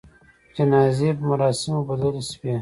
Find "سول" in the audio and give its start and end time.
2.29-2.57